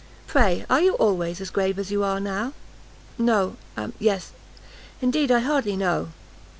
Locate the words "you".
0.81-0.95, 1.91-2.03